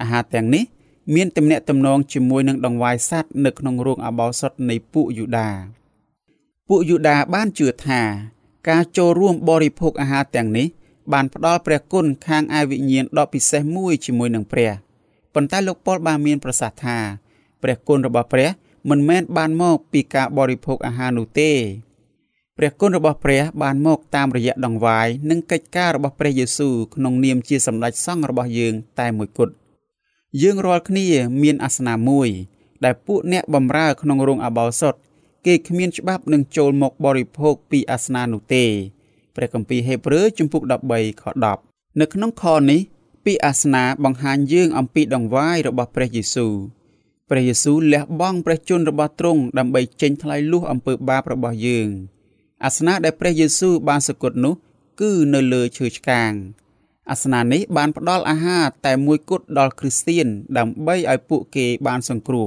[0.00, 0.64] អាហារទាំងនេះ
[1.14, 5.50] មានទំនាក់ទំនងជាមួយនឹងដង្វាយសัตว์នៅក្នុងរោងអបោសុតនៃពួកយូដា
[6.68, 8.02] ពួកយូដាបានជឿថា
[8.68, 10.68] ការចូលរួមបរិភោគអាហារទាំងនេះ
[11.12, 14.72] បានផ្ដល់ព្រះគុណខាងឯវិញ្ញាណដ៏ពិសេសមួយជាមួយនឹងព្រះ
[15.34, 16.98] ប៉ុន្តែលោកប៉ុលបានមានប្រសាសន៍ថា
[17.62, 18.48] ព្រះគុណរបស់ព្រះ
[18.90, 21.52] មិនមែនបានមកពីការបរិភោគអាហារនោះទេ
[22.58, 29.54] ព្រះគុណរបស់ព្រះបានមកតាមរយៈដង្វាយនិងកិច្ចការរបស់ព្រះយេស៊ូវក្នុងនាមជាសម្ដេចសង្ឃរបស់យើងតែមួយគត់
[30.42, 31.06] យើងរាល់គ្នា
[31.42, 32.28] មានអាសនៈមួយ
[32.84, 34.94] ដែលពួកអ្នកបម្រើក្នុងរោងអបោសុត
[35.46, 38.64] គេគ្មានច្បាប់នឹងចូលមកបរិភោគពីអាសនៈនោះទេ
[39.36, 41.24] ព្រះគម្ពីរហេព្រើរជំពូក13ខ
[41.62, 42.80] 10នៅក្នុងខនេះ
[43.24, 46.54] ពីអាសនៈបង្ហាញយើងអំពីដង្វាយរបស់ព្រះយេស៊ូវ
[47.30, 51.88] ព្រះយេស៊ូវលះបង់ព្រះជន្មរបស់ទ្រង់ដើម្បីចេញថ្លៃលួសអំពើបាបរបស់យើង
[52.64, 54.54] អាសនៈដែលព្រះយេស៊ូវបានសគត់នោះ
[55.00, 56.32] គឺនៅលើឈើឆ្កាង
[57.10, 60.26] អាសនៈនេះបានផ្ដល់អាហារតែមួយគត់ដល់គ្រីស្ទៀន
[60.58, 62.46] ដើម្បីឲ្យពួកគេបានសង្គ្រោះ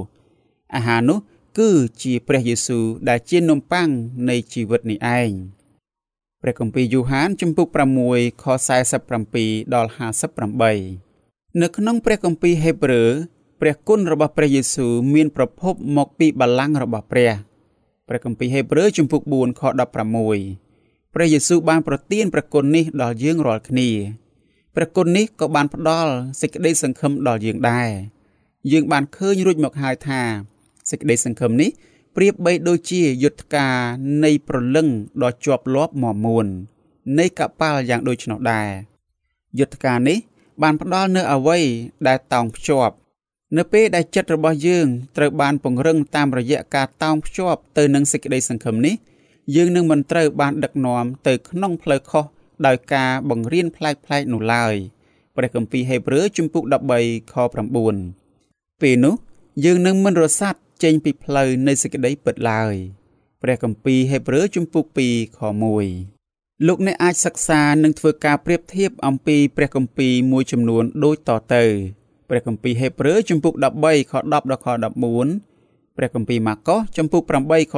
[0.74, 1.18] អាហារនោះ
[1.58, 1.70] គឺ
[2.02, 3.88] ជាព្រះយេស៊ូវដែលជានំប៉័ង
[4.28, 5.32] នៃជីវិតនេះឯង
[6.42, 7.68] ព្រះគម្ពីរយូហានជំពូក
[8.04, 8.44] 6ខ
[9.10, 13.10] 47ដល់58នៅក្នុងព្រះគម្ពីរហេព្រើរ
[13.60, 17.32] ព្រះគុណរបស់ព្រះយេស៊ូវមានប្រភពមកពីបល្ល័ង្ករបស់ព្រះ
[18.08, 19.62] ព្រះគម្ពីរហេព្រើរជំពូក4ខ
[20.22, 23.88] 16ព្រះយេស៊ូវបានប្រទានព្រះគុណនេះដល់យើងរាល់គ្នា
[24.74, 27.88] ព្រះគុណនេះក៏បានផ្ដល់សេចក្តីសង្ឃឹមដល់យើងដែរ
[28.72, 30.20] យើងបានឃើញរួចមកហើយថា
[30.90, 31.70] សេចក្តីសង្ឃឹមនេះ
[32.16, 33.76] ប្រៀបបីដូចជាយុទ្ធការ
[34.24, 34.88] នៃប្រលឹង
[35.22, 36.46] ដ៏ជាប់លាប់មមួន
[37.18, 38.68] នៃកប៉ាល់យ៉ាងដូចនោះដែរ
[39.58, 40.18] យុទ្ធការនេះ
[40.62, 41.58] បានផ្ដល់នូវអ្វី
[42.06, 42.94] ដែលតោងភ្ជាប់
[43.56, 48.94] នៅពេលដែលចិត្តរបស់យើងត្រូវបានពង្រឹងតាមរយៈការតោងភ្ជាប់ទៅនឹងសេចក្តីសង្ឃឹមនេះ
[49.56, 52.24] យើងនឹងមិនត្រូវបានដឹកនាំទៅក្នុងផ្លូវខុស
[52.66, 54.74] ដោយការបង្រៀនផ្លែកៗនោះឡើយ
[55.36, 56.64] ព្រះគម្ពីរហេព្រើរជំពូក
[56.98, 57.34] 13ខ
[58.08, 59.14] 9ពេលនោះ
[59.64, 62.74] យើងនឹងមិនរសាត់ ចេញពីផ្លូវនៃសេចក្តីពិតឡើយ
[63.42, 65.40] ព្រះគម្ពីរហេព្រើរជំពូក2ខ
[66.02, 71.64] 1លោកអ្នកអាចសិក្សានិងធ្វើការប្រៀបធៀបអំពីព្រះគម្ពីរមួយចំនួនដូចតទៅ
[72.28, 74.66] ព្រះគម្ពីរហេព្រើរជំពូក13ខ10ដល់ខ
[75.32, 77.74] 14ព្រះគម្ពីរម៉ាកុសជំពូក8ខ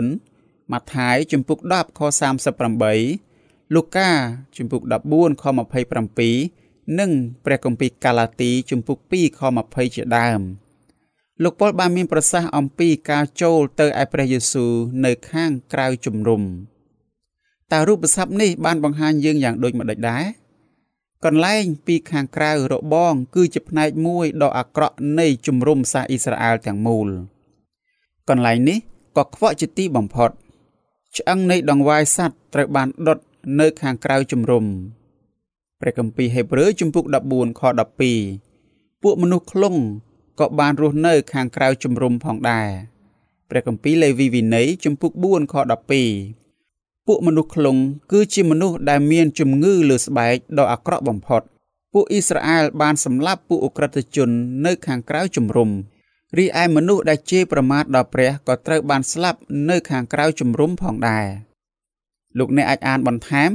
[0.00, 2.00] 34ម៉ាថាយជំពូក10ខ
[2.88, 4.10] 38លូកា
[4.56, 4.82] ជំពូក
[5.12, 5.44] 14ខ
[6.20, 7.10] 27និង
[7.44, 10.40] ព្រះគម្ពីរកាឡាទីជំពូក2ខ20ជាដើម
[11.42, 14.72] លោកប៉ុលបានមានប្រសាសន៍អំពីការចូលទៅឯព្រះយេស៊ូវ
[15.04, 16.42] នៅខាងក្រៅជំរំ
[17.72, 20.24] តើរូបស័ព្ទនេះបានបង្ហាញយើងយ៉ាងដូចម្តេចដែរ
[21.24, 27.08] កន្លែងពីខាងក្រៅរបង គឺជាផ្នែកមួយដ៏អាក្រក់នៃជំរំសាសអ៊ីស្រាអែលទាំងមូល
[28.28, 28.78] កន្លែងនេះ
[29.16, 30.30] ក៏ខ្វក់ជាទីបំផុត
[31.16, 33.18] ឆ្អឹងនៃដង្វាយសัตว์ត្រូវបានដុត
[33.60, 34.64] នៅខាងក្រៅជំរំ
[35.80, 37.62] ព្រះគម្ពីរហេព្រើរជំពូក14ខ
[38.32, 39.76] 12ពួកមនុស្សខ្លង
[40.40, 42.68] ក៏បានរស់នៅ ខាងក្រៅជំរំផងដែរ
[43.50, 45.54] ព្រះគម្ពីរលេវីវិន័យជំពូក4ខ
[46.30, 47.76] 12ពួកមនុស្សខ្លង
[48.12, 51.42] គឺជាមនុស្សដែលមានជំងឺលើស្បែកដ៏អាក្រក់បំផុត
[51.92, 54.30] ពួកអ៊ីស្រាអែលបានសម្លាប់ពួកអក្រិតជន
[54.66, 55.70] នៅខាងក្រៅជំរំ
[56.38, 59.38] រីឯមនុស្សដែលជេរប្រមាថដល់ព្រះក៏ត្រូវបានស្លាប់
[59.70, 61.26] នៅខាងក្រៅជំរំផងដែរ
[62.38, 63.50] លោកអ្នកអាចអានបន្ថែម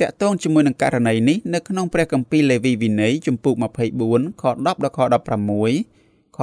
[0.00, 3.54] តាក់ទងជាមួយនឹងករណីនេះនៅក្នុងព្រះគម្ពីរលេវីវិន័យជំពូក
[3.98, 5.00] 24ខ10ដល់ខ
[5.44, 5.99] 16
[6.36, 6.38] ខ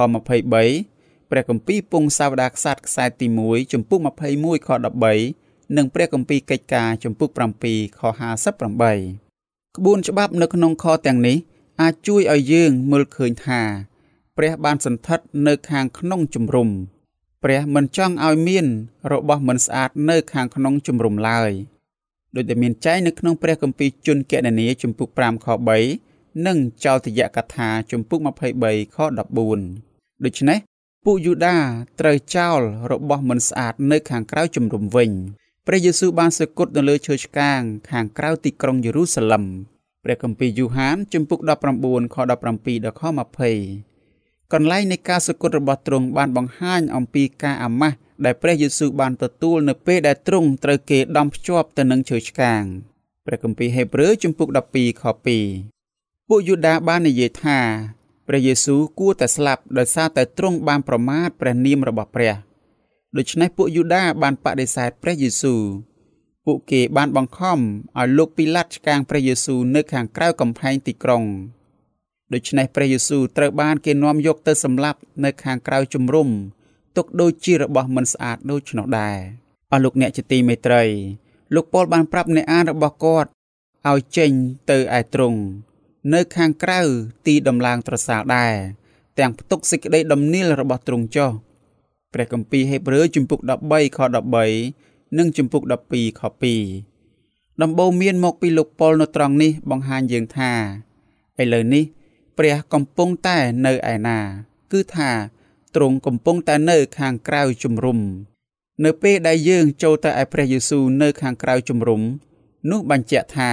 [0.62, 3.98] 23ព្រះគម្ពីរពងសាវតារខ្សាត់ខ្សែទី1ចំពុក
[4.34, 4.68] 21ខ
[5.22, 7.28] 13និងព្រះគម្ពីរកិច្ចការចំពុក
[7.64, 11.36] 7ខ58ក្បួនច្បាប់នៅក្នុងខទាំងនេះ
[11.80, 13.60] អាចជួយឲ្យយើងមើលឃើញថា
[14.36, 16.68] ព្រះបានសន្ធិដ្ឋនៅខាងក្នុងជំរំ
[17.44, 18.66] ព្រះមិនចង់ឲ្យមាន
[19.12, 21.50] របស់មិនស្អាតនៅខាងក្នុងជំរំឡើយ
[22.34, 25.46] ដោយដែលមានចែងនៅក្នុងព្រះគម្ពីរជនកណនីជំពូក5ខ
[25.78, 26.07] 3
[26.46, 28.20] និងចោទយកថាជំពូក
[28.58, 28.96] 23ខ
[29.56, 30.58] 14ដូច្នេះ
[31.04, 31.56] ពួកយូដា
[32.00, 32.60] ត្រូវចោល
[32.92, 35.10] របស់មិនស្អាតនៅខាងក្រៅជំរំវិញ
[35.66, 37.60] ព្រះយេស៊ូវបានសគត់នៅលើឈើឆ្កាង
[37.90, 39.44] ខាងក្រៅទីក្រុងយេរូសាឡឹម
[40.04, 41.40] ព្រះគម្ពីរយូហានជំពូក
[41.82, 42.40] 19ខ17ដល់
[43.00, 43.02] ខ
[43.76, 52.62] 20កន្លែងនៃការសគត់របស់ទ្រង់បានបង្ហាញអំពីការអាម៉ាស់ដែលព្រះយេស៊ូវបានទទួលនៅពេលដែលទ្រង់ត្រូវគេដំភ្ជាប់ទៅនឹងឈើឆ្កាង
[53.26, 55.77] ព្រះគម្ពីរហេព្រើរជំពូក12ខ2
[56.30, 57.58] ពួកយូដាបាននិយាយថា
[58.28, 62.34] ព្រះយេស៊ូវគួរតែស្លាប់ដោយសារតែទ្រង់បានប្រមាថព្រះនាមរបស់ព្រះ
[63.16, 65.60] ដូច្នេះពួកយូដាបានបដិសេធព្រះយេស៊ូវ
[66.46, 71.24] ពួកគេបានបង្ខំឲ្យលោកពីឡាត់ឆ្កាងព្រះយេស៊ូវនៅខាងក្រៅកំផែងទីក្រុង
[72.32, 76.28] ដូច្នេះព្រះយេស៊ូវត្រូវបានគេនាំយកទៅសម្លាប់នៅខាងក្រៅជំរំ
[76.96, 79.16] ទុកដូចជារបស់មិនស្អាតដូច្នោះដែរ
[79.72, 80.82] អស់លោកអ្នកជាទីមេត្រី
[81.54, 83.30] លោកប៉ុលបានប្រាប់អ្នកអានរបស់គាត់
[83.88, 84.30] ឲ្យចេញ
[84.70, 85.40] ទៅឯទ្រង់
[86.14, 86.80] នៅខាងក្រៅ
[87.26, 88.54] ទីដំឡើងត្រសាលដែរ
[89.18, 91.30] ទាំងផ្ទុកសេចក្តីដំណៀលរបស់ទ្រង់ចុះ
[92.12, 93.98] ព្រះគម្ពីរហេព្រើរជំពូក13ខ
[94.58, 96.22] 13និងជំពូក12ខ
[96.92, 100.52] 2ដំបូងមានមកពីលោកប៉ុលនៅត្រង់នេះបង្ហាញយើងថា
[101.40, 101.84] ឥឡូវនេះ
[102.38, 104.18] ព្រះកំពុងតែនៅឯណា
[104.72, 105.10] គឺថា
[105.74, 107.98] ទ្រង់កំពុងតែនៅខាងក្រៅជំរំ
[108.84, 112.02] នៅពេលដែលយើងចូលទៅឯព្រះយេស៊ូវនៅខាងក្រៅជំរំ
[112.70, 113.50] នោះបញ្ជាក់ថា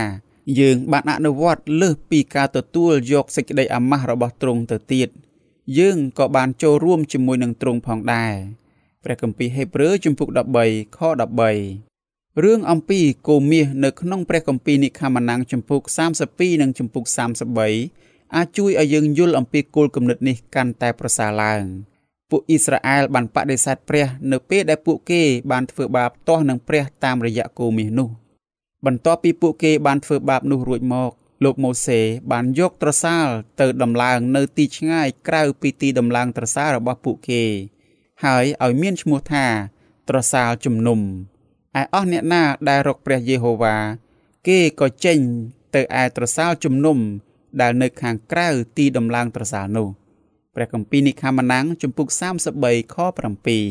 [0.59, 5.09] យើងបានអនុវត្តលើសពីការទទួលយកសេចក្តីអាម៉ាស់របស់ទ្រង់ទៅទៀត
[5.79, 8.33] យើងក៏បានចូលរួមជាមួយនឹងទ្រង់ផងដែរ
[9.03, 10.29] ព្រះគម្ពីរហេព្រើរជំពូក
[10.63, 10.99] 13ខ
[11.71, 15.81] 13រឿងអំពីគោមាសនៅក្នុងព្រះគម្ពីរនិខាម៉ានាំងជំពូក
[16.21, 17.05] 32និងជំពូក
[17.69, 21.63] 33អាចជួយឲ្យយើងយល់អំពីគោលគំនិតនេះកាន់តែប្រសើរឡើង
[22.29, 28.09] ពួកអ៊ីស្រាអែលបានបដិសេធព្រះ នៅពេលដែលពួកគេបានធ្វើបាបទាស់នឹងព្រះតាមរយៈគោមាសនោះ
[28.85, 31.11] បន្ទាប់ពីពួកគេបានធ្វើបាបនោះរួចមក
[31.43, 31.99] លោកម៉ូសេ
[32.31, 33.27] បានយកត្រសាល
[33.59, 37.43] ទៅដំឡើងនៅទីឆ្ងាយក្រៅពីទីដំឡើងត្រសាលរបស់ពួកគេ
[38.25, 39.45] ហើយឲ្យមានឈ្មោះថា
[40.09, 40.99] ត្រសាលជំនុំ
[41.79, 43.75] ឯអស់អ្នកណាដែលរកព្រះយេហូវ៉ា
[44.47, 45.19] គេក៏ចេញ
[45.75, 46.97] ទៅឯត្រសាលជំនុំ
[47.61, 49.87] ដែលនៅខាងក្រៅទីដំឡើងត្រសាលនោះ
[50.55, 52.07] ព្រះគម្ពីរនិខាម៉ានាំងជំពូក
[52.51, 52.95] 33ខ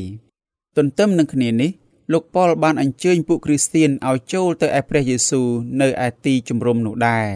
[0.03, 1.70] 7ទន្ទឹមនឹងគ្នានេះ
[2.12, 5.47] លោកប៉ុលបានអញ្ជើញពួកគ្រីស្ទៀនឲ្យចូលទៅឯព្រះយេស៊ូវ
[5.81, 7.29] នៅឯទីជំរំនោះដែរ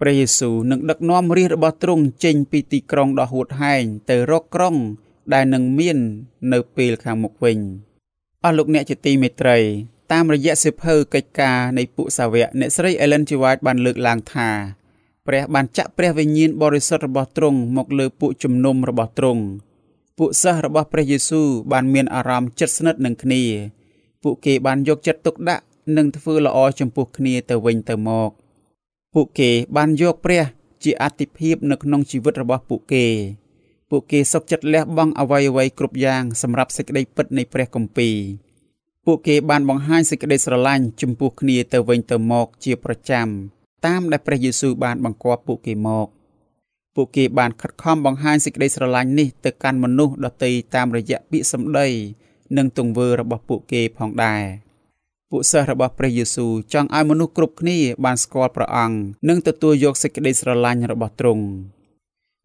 [0.00, 4.76] ព្រះយេស៊ូវនឹងដឹកនាំរាជរបស់ទ្រង់ចេញពីទីក្រុងដ៏ហួតហែងទៅរកក្រុង
[5.32, 5.98] ដែលនឹងមាន
[6.52, 7.58] នៅពេលខាងមុខវិញ
[8.44, 9.58] អស់លោកអ្នកជាទីមេត្រី
[10.12, 13.30] តាមរយៈសិភៅកិច្ចការនៃពួកសាវកអ្នកស្រី Ellen G.
[13.42, 14.50] White បានលើកឡើងថា
[15.26, 19.42] ព្រះបានចាក់ព្រះវិញ្ញាណបរិសុទ្ធរបស់ទ្រង់មកលើពួកជំនុំរបស់ទ្រង់
[20.18, 23.42] ពួកសិស្សរបស់ព្រះយេស៊ូវបានមានអារម្មណ៍ជិតស្និទ្ធនឹងគ្នា
[24.28, 25.64] ពួកគេបានយកចិត្តទុកដាក់
[25.96, 28.30] និងធ្វើល្អចំពោះគ្នាទៅវិញទៅមក
[29.14, 30.42] ពួកគេបានយកព្រះ
[30.84, 33.06] ជាអតិភិបនៅក្នុងជីវិតរបស់ពួកគេ
[33.90, 38.16] ពួកគេសុខចិត្តលះបង់អ្វីអ្វីគ្រប់យ៉ាងសម្រាប់សេចក្តីពិតនៃព្រះគម្ពីរ
[39.06, 43.26] ពួកគេបានបង្ហាញសេចក្តីស្រឡាញ់ចំពោះគ្នាទៅវិញទៅមកជាប្រចាំ
[43.86, 46.08] តាមដែលព្រះយេស៊ូវបានបង្គាប់ពួកគេមក
[46.94, 51.88] ពួកគេបានខិតខំបង្ហាញសេចក្តីស្រឡាញ់នេះទៅកាន់មនុស្សដទៃតាមរយៈពាក្យសម្ដី
[52.56, 54.42] និងទង្វើរបស់ពួកគេផងដែរ
[55.30, 58.96] ពួកសិស្សរបស់ព្រះយេស៊ូវចង់ឲ្យមនុស្សគ្រប់គ្នាបានស្គាល់ព្រះអង្គ
[59.28, 61.44] និងទទួលយកសេចក្តីស្រឡាញ់របស់ទ្រង់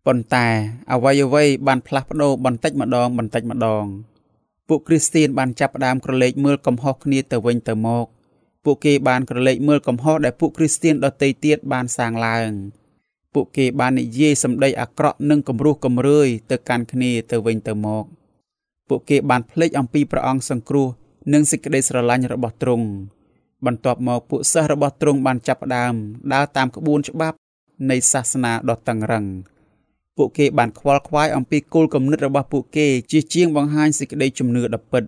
[0.06, 0.48] ប៉ុន្តែ
[0.92, 3.86] អ្វីអ្វីបានផ្លាស់ប្ដូរបន្តិចម្ដងបន្តិចម្ដង
[4.68, 8.06] ពួកគ្រីស្ទានបានចាប់ផ្ដើមក្រឡេកមើលកំហុសគ្នាទៅវិញទៅមក
[8.66, 12.50] ពួកគេបានក្រឡេកមើលកំហុសដែលពួកគ្រីស្ទានដទៃទៀតបានសាងឡើង
[13.34, 18.06] ពួកគេបាននិយាយសម្ដីអាក្រក់និងគំរោះគំរើយទៅកាន់គ្នាទៅវិញទៅមក
[18.94, 20.88] ពួកគេបានភ្លេចអំពីព្រះអង្គសង្គ្រោះ
[21.34, 22.88] និងសេចក្តីស្រឡាញ់របស់ទ្រង់
[23.66, 25.94] បន្ទាប់មកពួកសិស្សរបស់ទ្រង់បានចាប់ផ្ដើម
[26.34, 27.38] ដើរតាមក្បួនច្បាប់
[27.90, 29.26] នៃសាសនាដ៏តឹងរ៉ឹង
[30.18, 35.04] ពួកគេបានខ្វល់ខ្វាយអំពីគោលគំនិតរបស់ពួកគេជាជាងបង្ហាញសេចក្តីជំនឿដ៏ពិត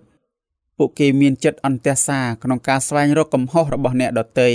[0.78, 4.50] ពួកគេមានចិត្តអន្ទះសារក្នុងការស្វែងរកកំហុសរបស់អ្នកដទៃ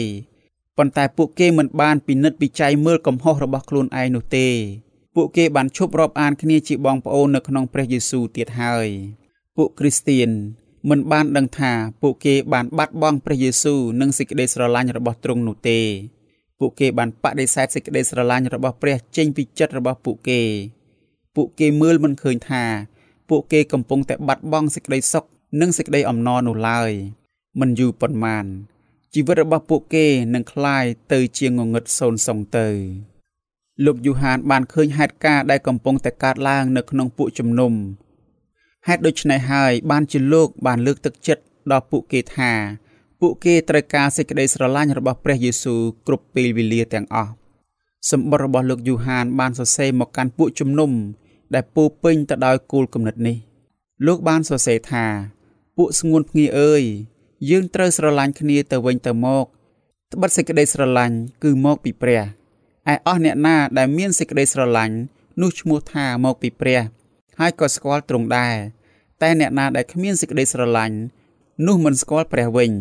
[0.78, 4.48] ប៉ុន្តែពួកគេមិនបានពិនិត្យពិច័យមើលកំហុសរបស់ខ្លួនឯងនោះទេ
[5.15, 8.89] ពួកគេបានឈប់រាប់អានគ្នាជាបងប្អូននៅក្នុងព្រះយេស៊ូវទៀតហើយ
[9.57, 10.31] ពួកគ្រីស្ទៀន
[10.91, 15.81] មិនបានដឹងថាពួកគេបានបាត់បង់ព្រះយេស៊ូវនិងសេចក្តីស្រឡាញ់របស់ទ្រង់នោះទេ
[16.59, 20.41] ពួកគេបានបដិសេធសេចក្តីស្រឡាញ់របស់ព្រះចេញពីចិត្តរបស់ពួកគេ
[21.37, 22.65] ពួកគេមើលមិនឃើញថា
[23.31, 25.25] ពួកគេកំពុងតែបាត់បង់សេចក្តីសុខ
[25.61, 26.91] និងសេចក្តីអំណរនោះឡើយ
[27.61, 28.45] មិនយូរប៉ុន្មាន
[29.15, 32.69] ជីវិតរបស់ពួកគេនឹងคลายទៅជាងងឹតសូន្យសុងទៅ
[33.86, 37.74] លោកយូហានបានឃើញហេតុការណ៍ដែលកំពុងតែកើតឡើងនៅក្នុងពួកជំនុំ
[38.88, 42.52] ហេតុដូច្នេះហើយបានជាលោកបានលើកទឹកចិត្តដល់ពួកគេថា
[43.20, 47.32] ពួកគេត្រូវការសេចក្តីស្រឡាញ់របស់ព្រះយេស៊ូវគ្រប់ពេលវេលាទាំងអស់
[48.12, 50.92] សម្បត្តិរបស់លោកយូហានបានសរសេរមកកាន់ពួកជំនុំ
[51.54, 53.38] ដែលពោពេញទៅដោយគោលគំនិតនេះ
[54.08, 55.06] លោកបានសរសេរថា
[55.78, 56.84] ពួកស្ងួនភ្ងាអើយ
[57.50, 59.46] យើងត្រូវស្រឡាញ់គ្នាទៅវិញទៅមក
[60.14, 62.39] ត្បិតសេចក្តីស្រឡាញ់គឺមកពីព្រះ
[62.92, 64.96] ឯអស់អ្នកណាដែលមានសេចក្តីស្រឡាញ់
[65.42, 66.82] នោះឈ្មោះថាមកពីព្រះ
[67.40, 68.56] ហើយក៏ស្គាល់ទ្រង់ដែរ
[69.22, 70.98] តែអ្នកណាដែលគ្មានសេចក្តីស្រឡាញ់
[71.68, 72.72] នោះមិនស្គាល់ព្រះវិញ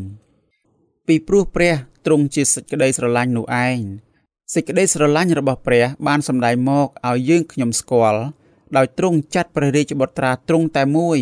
[1.06, 1.74] ពីព្រោះព្រះ
[2.06, 3.78] ទ្រង់ជាសេចក្តីស្រឡាញ់នោះឯង
[4.54, 8.20] សេចក្តីស្រឡាញ់របស់ព្រះ បានសម្ដែងមកឲ្យយើងខ្ញុំស្គាល់
[8.76, 11.18] ដោយទ្រង់ចាត់ព្រះរាជបុត្រាទ្រង់តែមួយ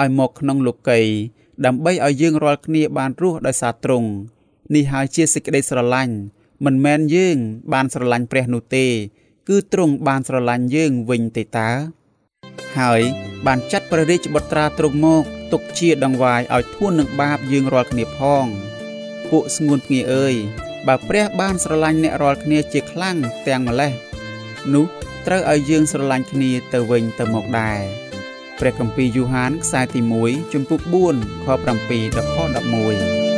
[0.00, 1.00] ឲ្យមកក្នុងលោកី
[1.66, 4.08] ដើម្បីឲ្យយើងរាល់គ្នាបានរស់ដោយសារទ្រង់
[4.74, 6.14] នេះហើយជាសេចក្តីស្រឡាញ់
[6.64, 7.38] មិនមែនយើង
[7.72, 8.86] បានស្រឡាញ់ព្រះនោះទេ
[9.48, 11.70] គឺទ្រង់បានស្រឡាញ់យើងវិញទេតើ
[12.78, 13.02] ហើយ
[13.46, 18.44] បានចាត់ព្រះរាជបុត្រាទ្រង់មកទុកជាដង្វាយឲ្យធួននឹងបាបយើងរាល់គ្នាផង
[19.30, 20.34] ពួកស្ងួនភ្ងាអើយ
[20.86, 23.16] បើព្រះបានស្រឡាញ់អ្នករាល់គ្នាជាខ្លាំង
[23.48, 23.92] ទាំងម្លេះ
[24.74, 24.84] នោះ
[25.26, 27.80] ត្រូវឲ្យយើងស្រឡាញ់គ្នាទៅវិញទៅមកដែរ
[28.60, 30.80] ព្រះគម្ពីរយូហានខ្សែទី1ជំពូក
[31.12, 32.38] 4ខ7ដល់ខ
[33.16, 33.37] 11